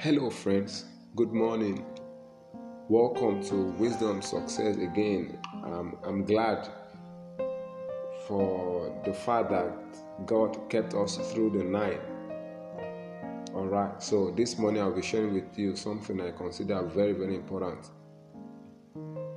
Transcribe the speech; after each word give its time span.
Hello, 0.00 0.30
friends. 0.30 0.84
Good 1.16 1.32
morning. 1.32 1.84
Welcome 2.88 3.42
to 3.46 3.72
Wisdom 3.80 4.22
Success 4.22 4.76
again. 4.76 5.40
Um, 5.64 5.96
I'm 6.04 6.24
glad 6.24 6.68
for 8.28 8.96
the 9.04 9.12
fact 9.12 9.50
that 9.50 9.74
God 10.24 10.56
kept 10.70 10.94
us 10.94 11.16
through 11.32 11.50
the 11.50 11.64
night. 11.64 12.00
All 13.52 13.66
right, 13.66 14.00
so 14.00 14.30
this 14.30 14.56
morning 14.56 14.82
I'll 14.82 14.94
be 14.94 15.02
sharing 15.02 15.34
with 15.34 15.58
you 15.58 15.74
something 15.74 16.20
I 16.20 16.30
consider 16.30 16.80
very, 16.82 17.12
very 17.12 17.34
important. 17.34 17.90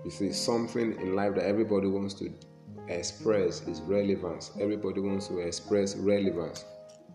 You 0.06 0.12
see, 0.12 0.32
something 0.32 0.94
in 1.02 1.16
life 1.16 1.34
that 1.34 1.46
everybody 1.46 1.88
wants 1.88 2.14
to 2.20 2.32
express 2.88 3.68
is 3.68 3.82
relevance. 3.82 4.52
Everybody 4.60 5.02
wants 5.02 5.28
to 5.30 5.40
express 5.40 5.96
relevance 5.96 6.66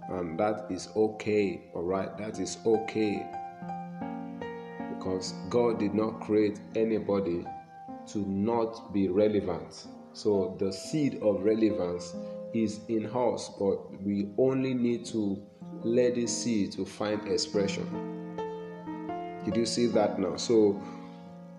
and 0.08 0.38
that 0.38 0.66
is 0.70 0.88
okay 0.96 1.62
all 1.74 1.82
right 1.82 2.16
that 2.18 2.38
is 2.38 2.58
okay. 2.64 3.26
Because 4.94 5.34
god 5.50 5.78
did 5.78 5.94
not 5.94 6.20
create 6.20 6.60
anybody 6.74 7.44
to 8.08 8.18
not 8.18 8.92
be 8.92 9.08
relevant. 9.08 9.86
So 10.12 10.56
the 10.58 10.72
seed 10.72 11.18
of 11.22 11.42
relevance 11.42 12.14
is 12.54 12.80
in 12.88 13.06
us 13.06 13.50
but 13.58 14.02
we 14.02 14.30
only 14.38 14.74
need 14.74 15.04
to 15.06 15.42
let 15.82 16.14
the 16.14 16.26
seed 16.26 16.72
to 16.72 16.84
find 16.84 17.26
expression. 17.28 17.86
Did 19.44 19.56
you 19.56 19.66
see 19.66 19.86
that 19.88 20.18
now? 20.18 20.36
So 20.36 20.80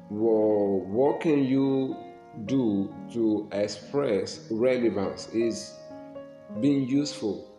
well, 0.10 0.80
what 0.88 1.20
can 1.20 1.44
you 1.44 1.98
do 2.46 2.94
to 3.14 3.50
express 3.52 4.48
relevance 4.50 5.28
is 5.30 5.74
being 6.62 6.88
useful 6.88 7.57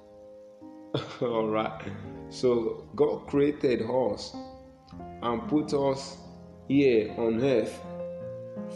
All 1.21 1.49
right. 1.49 1.83
So 2.31 2.89
God 2.97 3.27
created 3.27 3.83
us 3.83 4.35
and 5.23 5.49
put 5.49 5.75
us 5.75 6.17
here 6.69 7.15
on 7.19 7.43
earth 7.43 7.79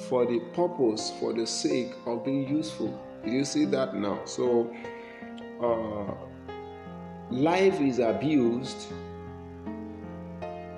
for 0.08 0.26
the 0.26 0.40
purpose, 0.52 1.12
for 1.20 1.32
the 1.32 1.46
sake 1.46 1.92
of 2.06 2.24
being 2.24 2.48
useful. 2.48 2.98
Do 3.24 3.30
you 3.30 3.44
see 3.44 3.64
that 3.66 3.94
now? 3.94 4.20
So 4.24 4.74
uh, 5.62 6.14
life 7.30 7.80
is 7.80 7.98
abused 7.98 8.92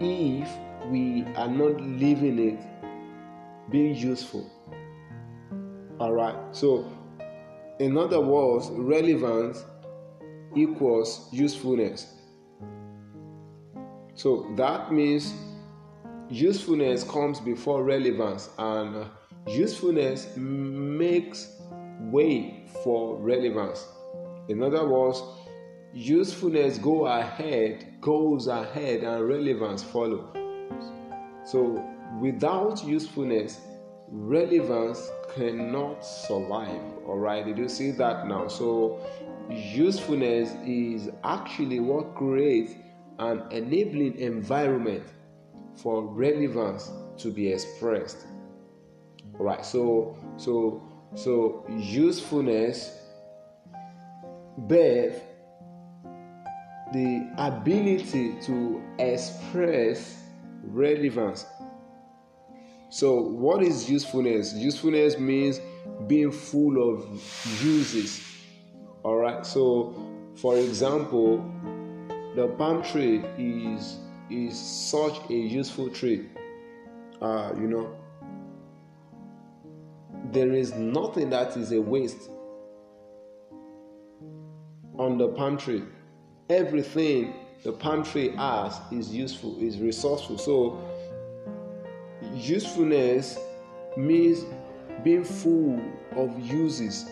if 0.01 0.49
we 0.87 1.25
are 1.37 1.49
not 1.49 1.81
living 1.81 2.39
it 2.39 3.71
being 3.71 3.95
useful. 3.95 4.51
All 5.99 6.13
right. 6.13 6.37
So, 6.53 6.91
in 7.79 7.97
other 7.97 8.21
words, 8.21 8.69
relevance 8.71 9.65
equals 10.55 11.29
usefulness. 11.33 12.15
So 14.15 14.53
that 14.57 14.93
means 14.93 15.35
usefulness 16.29 17.05
comes 17.05 17.41
before 17.41 17.85
relevance, 17.85 18.51
and 18.59 18.97
uh, 18.97 19.05
usefulness 19.49 20.37
makes 20.37 21.57
way 22.01 22.67
for 22.83 23.17
relevance. 23.17 23.87
In 24.49 24.63
other 24.63 24.87
words, 24.87 25.23
usefulness 25.93 26.79
go 26.79 27.07
ahead, 27.07 28.01
goes 28.01 28.47
ahead, 28.47 29.03
and 29.03 29.29
relevance 29.29 29.83
follow. 29.83 30.33
So 31.45 31.85
without 32.21 32.85
usefulness, 32.85 33.61
relevance 34.09 35.11
cannot 35.35 36.05
survive. 36.05 36.81
All 37.07 37.19
right, 37.19 37.45
did 37.45 37.59
you 37.59 37.69
see 37.69 37.91
that 37.93 38.27
now? 38.27 38.49
So 38.49 39.01
usefulness 39.51 40.53
is 40.65 41.11
actually 41.23 41.81
what 41.81 42.15
creates 42.15 42.75
an 43.19 43.43
enabling 43.51 44.19
environment 44.19 45.05
for 45.75 46.03
relevance 46.05 46.91
to 47.19 47.31
be 47.31 47.53
expressed. 47.53 48.27
Right 49.33 49.65
so 49.65 50.17
so 50.37 50.83
so 51.15 51.65
usefulness 51.69 52.99
birth 54.59 55.21
the 56.93 57.29
ability 57.39 58.37
to 58.43 58.83
express 58.99 60.17
relevance. 60.63 61.45
So 62.89 63.21
what 63.21 63.63
is 63.63 63.91
usefulness? 63.91 64.55
Usefulness 64.55 65.19
means 65.19 65.61
being 66.07 66.31
full 66.31 66.95
of 66.95 67.05
uses. 67.61 68.34
all 68.34 68.34
right. 69.25 69.47
So, 69.47 69.95
for 70.37 70.59
example, 70.59 71.39
the 72.37 72.49
palm 72.59 72.83
tree 72.83 73.23
is 73.39 73.99
is 74.31 74.59
such 74.59 75.19
a 75.31 75.35
useful 75.35 75.89
tree. 75.91 76.29
Uh, 77.21 77.53
you 77.57 77.67
know, 77.67 77.97
there 80.33 80.53
is 80.53 80.75
nothing 80.75 81.31
that 81.31 81.57
is 81.57 81.73
a 81.73 81.81
waste 81.81 82.31
on 84.99 85.19
the 85.19 85.29
palm 85.29 85.57
tree. 85.57 85.83
Everything 86.51 87.35
the 87.63 87.73
palm 87.73 88.05
tree 88.05 88.31
has 88.37 88.79
is 88.93 89.15
useful, 89.15 89.57
is 89.59 89.79
resourceful. 89.79 90.37
So, 90.37 90.79
usefulness 92.35 93.39
means 93.97 94.45
being 95.03 95.25
full 95.25 95.81
of 96.17 96.39
uses 96.41 97.07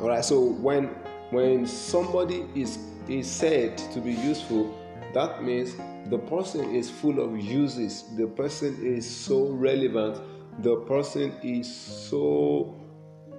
all 0.00 0.08
right. 0.08 0.24
So 0.24 0.40
when 0.40 0.86
when 1.30 1.66
somebody 1.66 2.44
is 2.54 2.78
is 3.08 3.30
said 3.30 3.78
to 3.92 4.00
be 4.00 4.12
useful, 4.12 4.76
that 5.14 5.42
means 5.42 5.74
the 6.10 6.18
person 6.18 6.74
is 6.74 6.90
full 6.90 7.20
of 7.20 7.38
uses. 7.38 8.04
The 8.16 8.26
person 8.26 8.76
is 8.84 9.08
so 9.08 9.46
relevant. 9.46 10.20
The 10.62 10.76
person 10.80 11.34
is 11.42 11.74
so, 11.74 12.74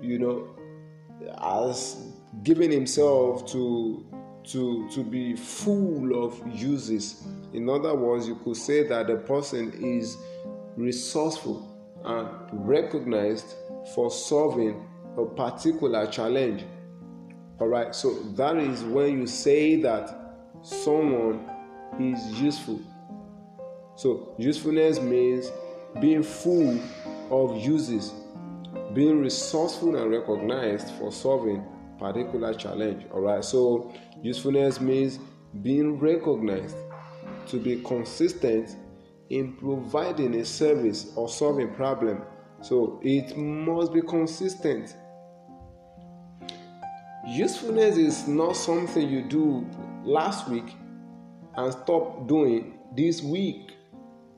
you 0.01 0.19
know, 0.19 0.55
has 1.41 2.13
given 2.43 2.71
himself 2.71 3.45
to 3.51 4.05
to 4.45 4.89
to 4.89 5.03
be 5.03 5.35
full 5.35 6.23
of 6.25 6.41
uses. 6.47 7.27
In 7.53 7.69
other 7.69 7.95
words, 7.95 8.27
you 8.27 8.35
could 8.35 8.57
say 8.57 8.87
that 8.87 9.07
the 9.07 9.17
person 9.17 9.71
is 9.73 10.17
resourceful 10.75 11.73
and 12.03 12.29
recognized 12.67 13.55
for 13.93 14.11
solving 14.11 14.87
a 15.17 15.25
particular 15.25 16.07
challenge. 16.07 16.63
All 17.59 17.67
right, 17.67 17.93
so 17.93 18.13
that 18.35 18.57
is 18.57 18.83
when 18.83 19.19
you 19.19 19.27
say 19.27 19.81
that 19.81 20.35
someone 20.61 21.49
is 21.99 22.39
useful. 22.39 22.79
So, 23.95 24.35
usefulness 24.37 25.01
means 25.01 25.51
being 25.99 26.21
full 26.21 26.79
of 27.31 27.57
uses, 27.57 28.13
being 28.93 29.21
resourceful 29.21 29.95
and 29.95 30.11
recognized 30.11 30.91
for 30.99 31.11
solving 31.11 31.65
particular 31.97 32.53
challenge. 32.53 33.05
All 33.11 33.21
right, 33.21 33.43
so 33.43 33.91
usefulness 34.21 34.79
means 34.79 35.17
being 35.63 35.99
recognized 35.99 36.77
to 37.47 37.57
be 37.57 37.81
consistent 37.81 38.75
in 39.31 39.53
providing 39.53 40.35
a 40.35 40.45
service 40.45 41.11
or 41.15 41.27
solving 41.27 41.73
problem. 41.73 42.21
So, 42.61 42.99
it 43.03 43.35
must 43.35 43.93
be 43.93 44.01
consistent 44.01 44.95
Usefulness 47.27 47.97
is 47.97 48.25
not 48.25 48.55
something 48.55 49.09
you 49.09 49.21
do 49.21 49.67
last 50.05 50.47
week 50.47 50.73
and 51.55 51.73
stop 51.73 52.25
doing 52.25 52.79
this 52.95 53.21
week. 53.21 53.71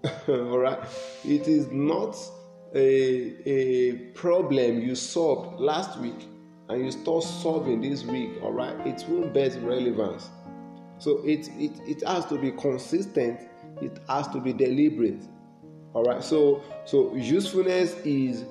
All 0.27 0.57
right, 0.57 0.79
it 1.23 1.47
is 1.47 1.67
not 1.71 2.17
a, 2.73 3.47
a 3.47 3.91
problem 4.15 4.81
you 4.81 4.95
solved 4.95 5.59
last 5.59 5.99
week 5.99 6.27
and 6.69 6.83
you 6.83 6.91
start 6.91 7.23
solving 7.23 7.79
this 7.79 8.03
week. 8.05 8.31
All 8.41 8.53
right, 8.53 8.75
it 8.87 9.05
won't 9.07 9.35
bear 9.35 9.51
relevance. 9.59 10.27
So 10.97 11.19
it, 11.23 11.47
it, 11.59 11.79
it 11.87 12.07
has 12.07 12.25
to 12.25 12.39
be 12.39 12.51
consistent, 12.53 13.39
it 13.83 13.99
has 14.07 14.27
to 14.29 14.41
be 14.41 14.51
deliberate. 14.51 15.21
All 15.93 16.05
right, 16.05 16.23
so 16.23 16.63
so 16.85 17.13
usefulness 17.13 17.93
is 18.03 18.45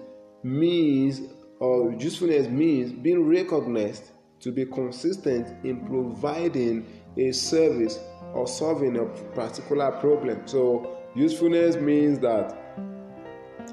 means 0.45 1.23
or 1.59 1.91
usefulness 1.95 2.47
means 2.47 2.93
being 2.93 3.27
recognized 3.27 4.13
to 4.41 4.53
be 4.53 4.65
consistent 4.65 5.65
in 5.65 5.85
providing 5.87 6.87
a 7.17 7.33
service 7.33 7.99
or 8.33 8.47
solving 8.47 8.97
a 8.97 9.05
particular 9.35 9.91
problem. 9.93 10.47
So, 10.47 10.99
usefulness 11.15 11.77
means 11.77 12.19
that 12.21 12.57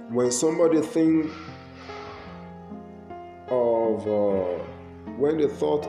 when 0.09 0.31
somebody 0.31 0.81
thinks 0.81 1.33
of 3.49 4.07
uh, 4.07 4.63
when 5.17 5.37
the 5.37 5.47
thought 5.47 5.87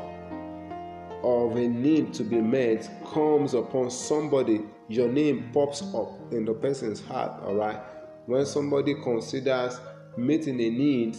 of 1.22 1.56
a 1.56 1.68
need 1.68 2.14
to 2.14 2.22
be 2.22 2.40
met 2.40 2.88
comes 3.12 3.54
upon 3.54 3.90
somebody, 3.90 4.62
your 4.88 5.08
name 5.08 5.50
pops 5.52 5.82
up 5.94 6.32
in 6.32 6.44
the 6.44 6.52
person's 6.52 7.00
heart. 7.04 7.42
All 7.42 7.56
right, 7.56 7.80
when 8.26 8.46
somebody 8.46 8.94
considers 9.02 9.80
meeting 10.16 10.60
a 10.60 10.70
need, 10.70 11.16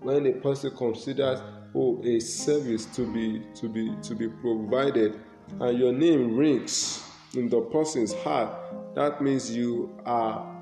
when 0.00 0.26
a 0.26 0.32
person 0.32 0.74
considers 0.76 1.40
oh 1.74 2.02
a 2.04 2.18
service 2.20 2.86
to 2.86 3.12
be 3.12 3.42
to 3.54 3.68
be 3.68 3.94
to 4.02 4.14
be 4.14 4.28
provided 4.28 5.20
and 5.58 5.78
your 5.78 5.92
name 5.92 6.36
rings 6.36 7.02
in 7.34 7.48
the 7.48 7.60
person's 7.60 8.12
heart, 8.12 8.94
that 8.94 9.22
means 9.22 9.50
you 9.50 9.94
are 10.04 10.56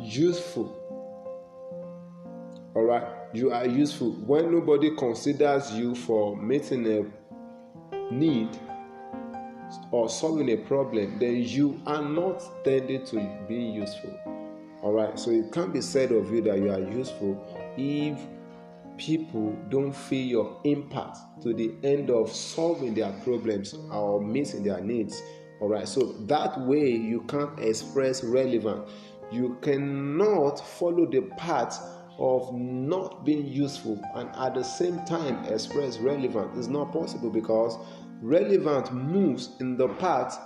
useful. 0.00 0.80
All 2.74 2.84
right, 2.84 3.06
you 3.32 3.52
are 3.52 3.66
useful. 3.66 4.12
When 4.12 4.50
nobody 4.50 4.94
considers 4.96 5.72
you 5.72 5.94
for 5.94 6.36
meeting 6.36 6.86
a 6.86 8.12
need 8.12 8.48
or 9.90 10.08
solving 10.08 10.50
a 10.50 10.56
problem, 10.56 11.18
then 11.18 11.42
you 11.42 11.80
are 11.86 12.02
not 12.02 12.42
tending 12.64 13.04
to 13.06 13.16
being 13.48 13.74
useful. 13.74 14.18
All 14.82 14.92
right, 14.92 15.18
so 15.18 15.30
it 15.30 15.52
can't 15.52 15.72
be 15.72 15.80
said 15.80 16.12
of 16.12 16.32
you 16.32 16.42
that 16.42 16.58
you 16.58 16.70
are 16.70 16.80
useful 16.80 17.42
if 17.76 18.18
people 18.96 19.56
don't 19.68 19.94
feel 19.94 20.24
your 20.24 20.60
impact 20.64 21.18
to 21.42 21.52
the 21.52 21.74
end 21.82 22.10
of 22.10 22.30
solving 22.30 22.94
their 22.94 23.12
problems 23.24 23.74
or 23.90 24.20
meeting 24.20 24.62
their 24.62 24.80
needs. 24.80 25.22
All 25.60 25.68
right, 25.68 25.88
so 25.88 26.12
that 26.26 26.60
way 26.60 26.90
you 26.90 27.22
can't 27.22 27.58
express 27.58 28.22
relevance. 28.24 28.90
You 29.32 29.56
cannot 29.62 30.56
follow 30.56 31.06
the 31.06 31.22
path 31.36 31.80
of 32.18 32.54
not 32.54 33.24
being 33.24 33.46
useful 33.46 34.00
and 34.14 34.28
at 34.36 34.54
the 34.54 34.62
same 34.62 35.04
time 35.04 35.44
express 35.46 35.98
relevance. 35.98 36.56
It's 36.58 36.68
not 36.68 36.92
possible 36.92 37.30
because 37.30 37.76
relevant 38.20 38.92
moves 38.92 39.50
in 39.60 39.76
the 39.76 39.88
path 39.88 40.38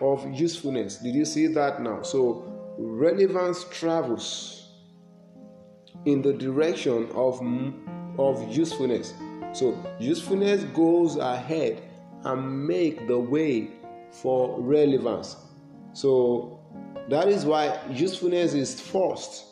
of 0.00 0.32
usefulness. 0.32 0.96
Did 0.98 1.14
you 1.14 1.24
see 1.24 1.48
that 1.48 1.82
now? 1.82 2.02
So 2.02 2.44
relevance 2.78 3.64
travels 3.70 4.67
in 6.04 6.22
the 6.22 6.32
direction 6.32 7.08
of 7.14 7.40
of 8.18 8.48
usefulness. 8.50 9.14
So 9.52 9.76
usefulness 9.98 10.64
goes 10.74 11.16
ahead 11.16 11.82
and 12.24 12.66
make 12.66 13.06
the 13.06 13.18
way 13.18 13.70
for 14.10 14.60
relevance. 14.60 15.36
So 15.92 16.60
that 17.08 17.28
is 17.28 17.44
why 17.44 17.78
usefulness 17.90 18.54
is 18.54 18.80
first. 18.80 19.44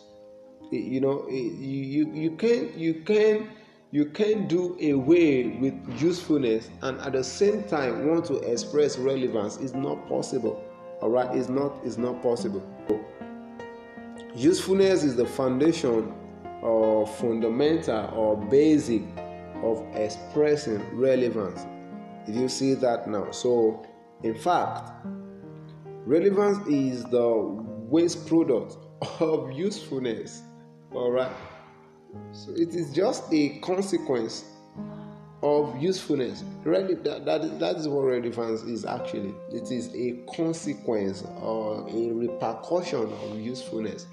You 0.70 1.00
know, 1.00 1.28
you 1.28 1.38
you, 1.38 2.12
you 2.12 2.31
can 2.32 2.78
you 2.78 2.94
can 2.94 3.50
you 3.93 4.06
can 4.06 4.48
do 4.48 4.76
away 4.82 5.46
with 5.58 5.75
usefulness 6.02 6.69
and 6.82 7.00
at 7.00 7.12
the 7.12 7.22
same 7.22 7.62
time 7.64 8.08
want 8.08 8.25
to 8.26 8.38
express 8.40 8.98
relevance 8.98 9.56
is 9.58 9.75
not 9.75 10.08
possible. 10.08 10.62
All 11.00 11.10
right, 11.10 11.34
it's 11.37 11.48
not 11.48 11.78
it's 11.84 11.96
not 11.96 12.20
possible. 12.22 12.62
Usefulness 14.34 15.02
is 15.04 15.16
the 15.16 15.25
foundation 15.25 16.12
or 16.62 17.06
fundamental 17.06 18.11
or 18.14 18.37
basic 18.37 19.03
of 19.62 19.85
expressing 19.94 20.82
relevance. 20.97 21.67
Did 22.26 22.37
you 22.37 22.49
see 22.49 22.75
that 22.75 23.08
now? 23.08 23.31
So, 23.31 23.87
in 24.23 24.35
fact, 24.35 24.91
relevance 26.05 26.67
is 26.67 27.05
the 27.05 27.37
waste 27.88 28.26
product 28.26 28.76
of 29.20 29.53
usefulness. 29.53 30.43
All 30.93 31.11
right. 31.11 31.32
So 32.32 32.53
it 32.53 32.75
is 32.75 32.93
just 32.93 33.25
a 33.32 33.58
consequence 33.61 34.44
of 35.43 35.81
usefulness. 35.81 36.44
Really, 36.64 36.94
that, 36.94 37.25
that, 37.25 37.61
that 37.61 37.76
is 37.76 37.88
what 37.88 38.03
relevance 38.03 38.62
is 38.62 38.85
actually. 38.85 39.35
It 39.53 39.70
is 39.70 39.94
a 39.94 40.25
consequence 40.35 41.23
or 41.41 41.87
a 41.88 42.12
repercussion 42.12 43.12
of 43.12 43.38
usefulness. 43.38 44.06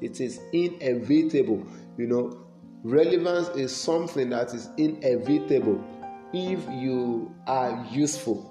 It 0.00 0.20
is 0.20 0.40
inevitable. 0.52 1.64
You 1.96 2.06
know, 2.06 2.46
relevance 2.82 3.48
is 3.56 3.74
something 3.74 4.30
that 4.30 4.52
is 4.52 4.68
inevitable 4.76 5.82
if 6.32 6.60
you 6.70 7.34
are 7.46 7.86
useful. 7.90 8.50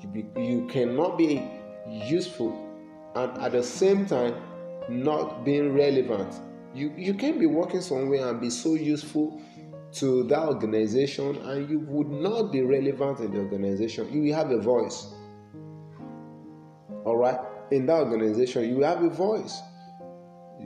You, 0.00 0.08
be, 0.08 0.40
you 0.40 0.66
cannot 0.70 1.18
be 1.18 1.46
useful 1.88 2.66
and 3.14 3.36
at 3.38 3.52
the 3.52 3.62
same 3.62 4.06
time 4.06 4.34
not 4.88 5.44
being 5.44 5.74
relevant. 5.74 6.34
You, 6.74 6.92
you 6.96 7.14
can 7.14 7.38
be 7.38 7.46
working 7.46 7.80
somewhere 7.80 8.28
and 8.28 8.40
be 8.40 8.50
so 8.50 8.74
useful 8.74 9.42
to 9.92 10.22
that 10.24 10.40
organization 10.40 11.36
and 11.36 11.68
you 11.68 11.80
would 11.80 12.08
not 12.08 12.52
be 12.52 12.62
relevant 12.62 13.20
in 13.20 13.32
the 13.32 13.40
organization. 13.40 14.10
You 14.12 14.32
have 14.34 14.50
a 14.50 14.58
voice. 14.58 15.12
All 17.04 17.16
right? 17.16 17.38
In 17.72 17.86
that 17.86 17.98
organization, 18.00 18.68
you 18.68 18.82
have 18.82 19.02
a 19.02 19.10
voice. 19.10 19.60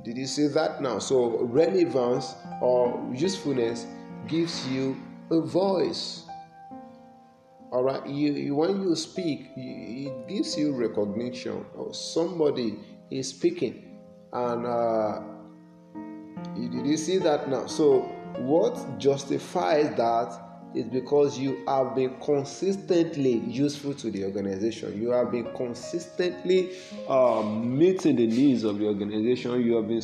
Did 0.05 0.19
you 0.19 0.27
see 0.27 0.49
that 0.49 0.83
now? 0.83 0.99
So, 0.99 1.45
relevance 1.45 2.35
or 2.61 3.11
usefulness 3.15 3.87
gives 4.29 4.69
you 4.69 5.01
a 5.31 5.41
voice. 5.41 6.27
All 7.73 7.83
right, 7.83 8.07
you, 8.07 8.33
you 8.35 8.55
when 8.55 8.83
you 8.83 8.95
speak, 8.97 9.49
you, 9.57 10.13
it 10.13 10.29
gives 10.29 10.59
you 10.59 10.77
recognition. 10.77 11.65
Or 11.75 11.95
somebody 11.95 12.79
is 13.11 13.31
speaking, 13.31 13.99
and 14.31 14.67
uh, 14.67 15.23
did 16.55 16.87
you 16.87 16.99
see 16.99 17.17
that 17.19 17.49
now? 17.49 17.67
So, 17.67 18.01
what 18.41 18.99
justifies 18.99 19.97
that 19.97 20.44
is 20.75 20.87
because 20.87 21.39
you 21.39 21.63
have 21.67 21.95
been 21.95 22.15
consistently 22.21 23.39
useful 23.47 23.95
to 23.95 24.11
the 24.11 24.25
organization. 24.25 25.01
You 25.01 25.11
have 25.11 25.31
been 25.31 25.53
consistently 25.55 26.71
um, 27.09 27.79
meeting 27.79 28.17
the 28.17 28.27
needs 28.27 28.65
of 28.65 28.79
the 28.79 28.87
organization. 28.87 29.61
You 29.63 29.77
have 29.77 29.89
been 29.89 30.03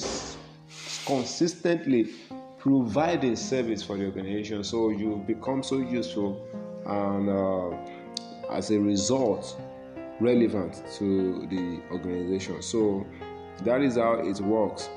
consistently 1.07 2.11
providing 2.59 3.37
service 3.37 3.83
for 3.83 3.97
the 3.97 4.07
organization. 4.07 4.63
So 4.63 4.91
you've 4.91 5.27
become 5.27 5.63
so 5.63 5.79
useful, 5.79 6.47
and 6.87 7.29
uh, 7.29 8.53
as 8.53 8.71
a 8.71 8.79
result, 8.79 9.61
relevant 10.21 10.83
to 10.99 11.47
the 11.49 11.81
organization. 11.91 12.63
So 12.63 13.07
that 13.65 13.83
is 13.83 13.97
how 13.97 14.15
it 14.15 14.41
works. 14.41 14.89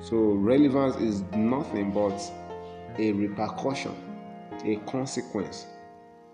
So 0.00 0.16
relevance 0.16 0.96
is 0.96 1.22
nothing 1.34 1.90
but 1.90 2.18
a 2.98 3.12
repercussion 3.12 3.94
a 4.64 4.76
consequence 4.90 5.66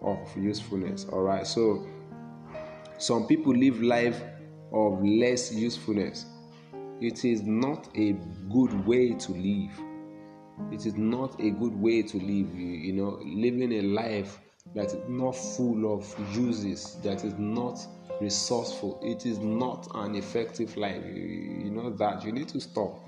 of 0.02 0.18
usefulness. 0.36 1.06
All 1.10 1.22
right. 1.22 1.46
So 1.46 1.86
some 2.98 3.26
people 3.26 3.54
live 3.54 3.82
life 3.82 4.20
of 4.72 5.02
less 5.04 5.52
usefulness. 5.52 6.26
It 7.00 7.24
is 7.24 7.42
not 7.42 7.88
a 7.96 8.12
good 8.50 8.86
way 8.86 9.14
to 9.14 9.32
live. 9.32 9.72
It 10.72 10.86
is 10.86 10.94
not 10.94 11.40
a 11.40 11.50
good 11.50 11.74
way 11.74 12.02
to 12.02 12.16
live. 12.16 12.54
You, 12.54 12.66
you 12.66 12.92
know, 12.92 13.20
living 13.24 13.72
a 13.72 13.82
life 13.82 14.38
that 14.74 14.86
is 14.86 15.08
not 15.08 15.32
full 15.32 15.93
of 15.93 16.14
uses, 16.34 16.96
that 17.02 17.24
is 17.24 17.34
not 17.38 17.78
resourceful. 18.20 19.00
It 19.02 19.26
is 19.26 19.38
not 19.38 19.88
an 19.94 20.14
effective 20.14 20.76
life. 20.76 21.02
You, 21.04 21.62
you 21.64 21.70
know 21.70 21.90
that 21.96 22.24
you 22.24 22.32
need 22.32 22.48
to 22.48 22.60
stop. 22.60 23.06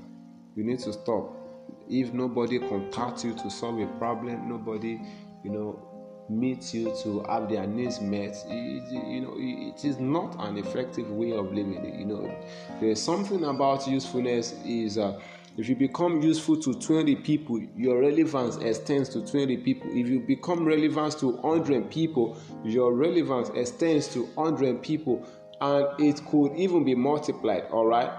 You 0.57 0.65
need 0.65 0.81
to 0.81 0.93
stop 0.93 1.46
if 1.89 2.13
nobody 2.13 2.59
contacts 2.59 3.25
you 3.25 3.35
to 3.35 3.51
solve 3.51 3.81
a 3.81 3.87
problem, 3.99 4.49
nobody, 4.49 5.01
you 5.45 5.51
know, 5.51 5.87
meets 6.29 6.75
you 6.75 6.93
to 7.03 7.25
have 7.29 7.49
their 7.49 7.67
needs 7.67 8.01
met, 8.01 8.37
it, 8.49 8.93
you 9.09 9.21
know, 9.21 9.35
it 9.37 9.85
is 9.85 9.99
not 9.99 10.37
an 10.41 10.57
effective 10.57 11.09
way 11.11 11.33
of 11.33 11.47
living. 11.53 11.99
You 11.99 12.07
know, 12.07 12.35
there's 12.81 13.01
something 13.03 13.45
about 13.45 13.87
usefulness 13.87 14.55
is. 14.65 14.99
Uh, 14.99 15.21
if 15.59 15.71
you 15.71 15.75
become 15.75 16.21
useful 16.21 16.61
to 16.61 16.75
20 16.75 17.17
people, 17.17 17.59
your 17.75 18.03
relevance 18.03 18.57
extends 18.59 19.09
to 19.11 19.25
20 19.25 19.57
people. 19.59 19.89
If 19.91 20.07
you 20.07 20.21
become 20.21 20.67
relevant 20.67 21.19
to 21.21 21.29
100 21.29 21.91
people, 21.91 22.37
your 22.63 22.93
relevance 22.93 23.49
extends 23.55 24.07
to 24.09 24.25
100 24.35 24.83
people, 24.83 25.27
and 25.63 25.87
it 25.99 26.23
could 26.27 26.55
even 26.57 26.85
be 26.85 26.95
multiplied. 26.95 27.65
All 27.71 27.87
right, 27.87 28.11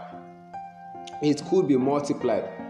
it 1.22 1.44
could 1.46 1.68
be 1.68 1.78
multiplied. 1.78 2.67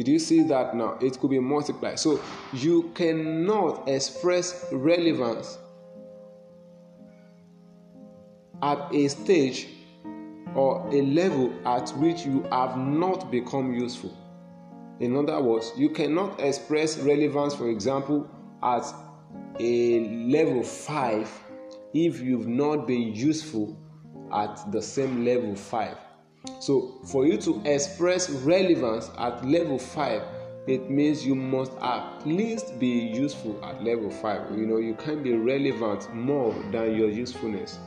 Did 0.00 0.08
you 0.08 0.18
see 0.18 0.42
that 0.44 0.74
now? 0.74 0.96
It 1.02 1.20
could 1.20 1.28
be 1.28 1.40
multiplied. 1.40 1.98
So 1.98 2.22
you 2.54 2.90
cannot 2.94 3.86
express 3.86 4.64
relevance 4.72 5.58
at 8.62 8.94
a 8.94 9.08
stage 9.08 9.68
or 10.54 10.88
a 10.90 11.02
level 11.02 11.52
at 11.66 11.90
which 11.98 12.24
you 12.24 12.44
have 12.50 12.78
not 12.78 13.30
become 13.30 13.74
useful. 13.74 14.16
In 15.00 15.14
other 15.16 15.38
words, 15.42 15.70
you 15.76 15.90
cannot 15.90 16.40
express 16.40 16.96
relevance, 16.96 17.54
for 17.54 17.68
example, 17.68 18.26
at 18.62 18.86
a 19.58 20.00
level 20.30 20.62
5 20.62 21.30
if 21.92 22.20
you've 22.22 22.48
not 22.48 22.86
been 22.86 23.12
useful 23.12 23.76
at 24.32 24.72
the 24.72 24.80
same 24.80 25.26
level 25.26 25.54
5. 25.54 25.94
So, 26.58 26.94
for 27.04 27.26
you 27.26 27.36
to 27.38 27.60
express 27.66 28.30
relevance 28.30 29.10
at 29.18 29.44
level 29.44 29.78
5, 29.78 30.22
it 30.66 30.90
means 30.90 31.26
you 31.26 31.34
must 31.34 31.72
at 31.82 32.26
least 32.26 32.78
be 32.78 32.86
useful 32.86 33.62
at 33.62 33.84
level 33.84 34.10
5. 34.10 34.56
You 34.56 34.66
know, 34.66 34.78
you 34.78 34.94
can't 34.94 35.22
be 35.22 35.34
relevant 35.34 36.14
more 36.14 36.54
than 36.70 36.96
your 36.96 37.10
usefulness. 37.10 37.78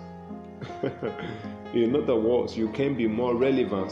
In 1.74 1.96
other 1.96 2.16
words, 2.16 2.56
you 2.56 2.70
can 2.70 2.96
be 2.96 3.08
more 3.08 3.36
relevant 3.36 3.92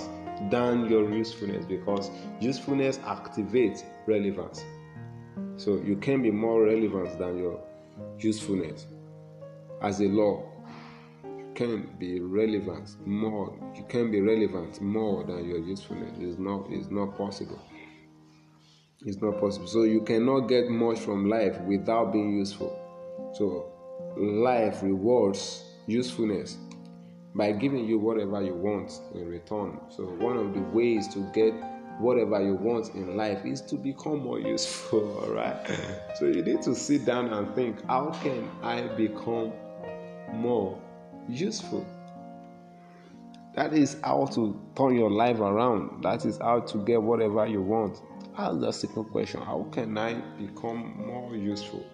than 0.52 0.88
your 0.90 1.12
usefulness 1.12 1.66
because 1.66 2.12
usefulness 2.40 2.98
activates 3.00 3.84
relevance. 4.06 4.64
So, 5.58 5.82
you 5.84 5.96
can 5.96 6.22
be 6.22 6.30
more 6.30 6.64
relevant 6.66 7.18
than 7.18 7.38
your 7.40 7.60
usefulness 8.20 8.86
as 9.82 10.02
a 10.02 10.06
law. 10.06 10.51
Can 11.56 11.96
be 12.00 12.20
relevant 12.20 12.96
more. 13.06 13.58
You 13.76 13.86
can 13.88 14.12
be 14.12 14.22
relevant 14.22 14.82
more 14.82 15.24
than 15.24 15.48
your 15.48 15.60
usefulness. 15.60 16.18
It's 16.20 16.40
not. 16.40 16.68
It's 16.70 16.90
not 16.90 17.18
possible. 17.18 17.60
It's 19.06 19.22
not 19.22 19.40
possible. 19.40 19.68
So 19.68 19.84
you 19.84 20.02
cannot 20.02 20.42
get 20.42 20.70
much 20.70 21.00
from 21.00 21.30
life 21.30 21.60
without 21.62 22.12
being 22.14 22.38
useful. 22.38 22.78
So 23.34 23.72
life 24.18 24.84
rewards 24.84 25.64
usefulness 25.88 26.58
by 27.34 27.52
giving 27.54 27.86
you 27.86 27.98
whatever 27.98 28.42
you 28.42 28.54
want 28.54 28.92
in 29.16 29.28
return. 29.28 29.80
So 29.90 30.04
one 30.04 30.38
of 30.38 30.54
the 30.54 30.62
ways 30.62 31.08
to 31.14 31.20
get 31.34 31.54
whatever 32.00 32.44
you 32.44 32.56
want 32.56 32.94
in 32.96 33.16
life 33.16 33.46
is 33.46 33.62
to 33.62 33.76
become 33.76 34.20
more 34.20 34.40
useful, 34.40 35.18
all 35.24 35.34
right? 35.34 35.66
So 36.16 36.26
you 36.26 36.42
need 36.42 36.62
to 36.64 36.76
sit 36.76 37.06
down 37.06 37.32
and 37.32 37.54
think, 37.56 37.84
how 37.86 38.12
can 38.24 38.50
I 38.62 38.82
become 38.82 39.54
more 40.34 40.80
useful? 41.30 41.86
That 43.56 43.74
is 43.74 43.98
how 44.04 44.28
to 44.34 44.60
turn 44.76 44.96
your 44.96 45.12
life 45.12 45.40
around. 45.40 46.04
That 46.04 46.26
is 46.26 46.38
how 46.38 46.62
to 46.62 46.78
get 46.86 47.02
whatever 47.02 47.46
you 47.46 47.62
want. 47.62 48.02
Ask 48.38 48.60
the 48.60 48.72
second 48.72 49.06
question 49.06 49.42
How 49.42 49.68
can 49.72 49.98
I 49.98 50.14
become 50.40 51.06
more 51.06 51.36
useful? 51.36 51.86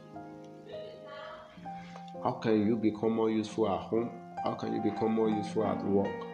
How 2.23 2.31
can 2.33 2.65
you 2.67 2.75
become 2.75 3.13
more 3.13 3.29
useful 3.29 3.67
at 3.67 3.79
home? 3.79 4.11
How 4.43 4.53
can 4.53 4.73
you 4.73 4.81
become 4.81 5.13
more 5.13 5.29
useful 5.29 5.65
at 5.65 5.83
work? 5.83 6.27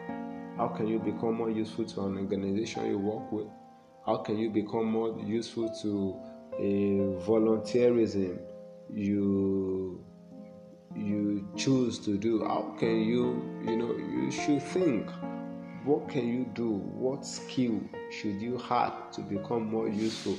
How 0.57 0.67
can 0.67 0.88
you 0.88 1.00
become 1.00 1.35
more 1.35 1.50
useful 1.50 1.85
to 1.85 2.01
an 2.01 2.17
organization 2.17 2.85
you 2.85 3.00
work 3.00 3.31
with? 3.31 3.47
How 4.05 4.17
can 4.17 4.38
you 4.38 4.50
become 4.50 4.85
more 4.85 5.17
useful 5.19 5.69
to 5.81 6.19
a 6.59 7.23
volunteerism 7.25 8.39
you 8.93 10.03
you 10.95 11.47
choose 11.55 12.00
to 12.00 12.17
do? 12.17 12.43
How 12.43 12.75
can 12.79 13.01
you, 13.01 13.41
you 13.65 13.77
know, 13.77 13.95
you 13.95 14.31
should 14.31 14.62
think 14.62 15.09
what 15.83 16.07
can 16.07 16.27
you 16.27 16.45
do? 16.53 16.69
What 16.69 17.25
skill 17.25 17.81
should 18.09 18.41
you 18.41 18.57
have 18.57 19.12
to 19.12 19.21
become 19.21 19.69
more 19.69 19.89
useful? 19.89 20.38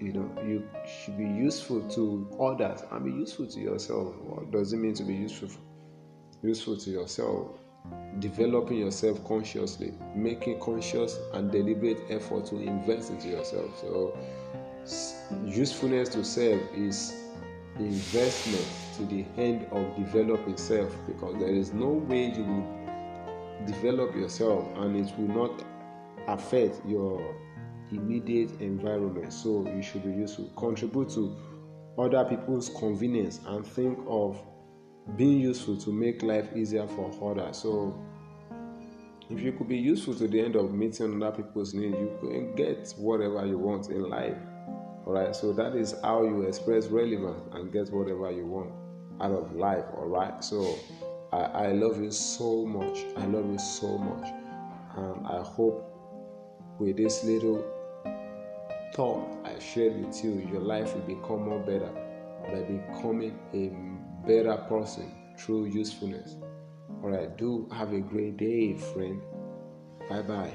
You 0.00 0.12
know, 0.12 0.30
you 0.46 0.68
should 0.86 1.16
be 1.16 1.24
useful 1.24 1.80
to 1.90 2.28
others 2.38 2.82
and 2.90 3.04
be 3.04 3.10
useful 3.10 3.46
to 3.46 3.58
yourself. 3.58 4.14
What 4.16 4.50
does 4.50 4.72
it 4.72 4.76
mean 4.76 4.94
to 4.94 5.02
be 5.02 5.14
useful? 5.14 5.48
Useful 6.42 6.76
to 6.76 6.90
yourself. 6.90 7.58
Developing 8.18 8.78
yourself 8.78 9.24
consciously, 9.26 9.94
making 10.14 10.60
conscious 10.60 11.18
and 11.32 11.50
deliberate 11.50 11.98
effort 12.10 12.44
to 12.46 12.56
invest 12.56 13.10
into 13.10 13.28
yourself. 13.28 13.80
So, 13.80 14.18
usefulness 15.46 16.10
to 16.10 16.22
self 16.22 16.60
is 16.74 17.27
investment 17.78 18.66
to 18.96 19.06
the 19.06 19.24
end 19.36 19.66
of 19.72 19.96
developing 19.96 20.56
self 20.56 20.94
because 21.06 21.34
there 21.38 21.48
is 21.48 21.72
no 21.72 21.88
way 21.88 22.26
you 22.26 22.44
will 22.44 23.66
develop 23.66 24.14
yourself 24.14 24.64
and 24.78 24.96
it 24.96 25.12
will 25.18 25.48
not 25.48 25.64
affect 26.28 26.80
your 26.86 27.34
immediate 27.90 28.60
environment. 28.60 29.32
So 29.32 29.66
you 29.74 29.82
should 29.82 30.04
be 30.04 30.10
useful. 30.10 30.50
Contribute 30.56 31.10
to 31.10 31.36
other 31.98 32.24
people's 32.24 32.70
convenience 32.78 33.40
and 33.46 33.66
think 33.66 33.98
of 34.06 34.40
being 35.16 35.40
useful 35.40 35.76
to 35.78 35.92
make 35.92 36.22
life 36.22 36.48
easier 36.54 36.86
for 36.86 37.10
others. 37.30 37.56
So 37.58 37.98
if 39.30 39.40
you 39.40 39.52
could 39.52 39.68
be 39.68 39.76
useful 39.76 40.14
to 40.14 40.28
the 40.28 40.40
end 40.40 40.56
of 40.56 40.72
meeting 40.72 41.22
other 41.22 41.36
people's 41.36 41.74
needs, 41.74 41.96
you 41.96 42.16
can 42.20 42.54
get 42.54 42.92
whatever 42.96 43.44
you 43.46 43.58
want 43.58 43.88
in 43.90 44.08
life. 44.08 44.36
Alright, 45.08 45.34
so 45.34 45.54
that 45.54 45.74
is 45.74 45.94
how 46.02 46.24
you 46.24 46.42
express 46.42 46.88
relevance 46.88 47.40
and 47.54 47.72
get 47.72 47.90
whatever 47.90 48.30
you 48.30 48.44
want 48.44 48.70
out 49.22 49.32
of 49.32 49.56
life. 49.56 49.86
Alright, 49.94 50.44
so 50.44 50.78
I, 51.32 51.38
I 51.38 51.72
love 51.72 51.98
you 51.98 52.10
so 52.10 52.66
much. 52.66 53.06
I 53.16 53.24
love 53.24 53.50
you 53.50 53.58
so 53.58 53.96
much. 53.96 54.28
And 54.98 55.26
I 55.26 55.42
hope 55.42 55.82
with 56.78 56.98
this 56.98 57.24
little 57.24 57.64
thought 58.92 59.26
I 59.46 59.58
shared 59.58 60.04
with 60.04 60.22
you, 60.22 60.46
your 60.52 60.60
life 60.60 60.94
will 60.94 61.00
become 61.02 61.48
more 61.48 61.60
better 61.60 61.90
by 62.46 62.60
becoming 62.64 63.38
a 63.54 64.28
better 64.28 64.58
person 64.68 65.10
through 65.38 65.66
usefulness. 65.66 66.36
All 67.02 67.08
right, 67.08 67.34
do 67.38 67.66
have 67.72 67.94
a 67.94 68.00
great 68.00 68.36
day, 68.36 68.76
friend. 68.76 69.22
Bye 70.10 70.20
bye. 70.20 70.52